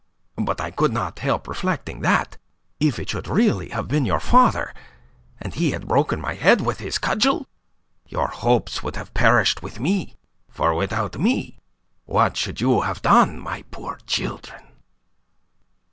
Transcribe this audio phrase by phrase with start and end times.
[0.41, 2.35] But I could not help reflecting that,
[2.79, 4.73] if it should really have been your father,
[5.39, 7.45] and he had broken my head with his cudgel,
[8.07, 10.15] your hopes would have perished with me.
[10.49, 11.59] For without me,
[12.05, 14.63] what should you have done, my poor children?"